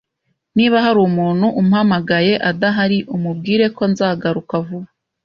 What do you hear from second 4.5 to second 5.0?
vuba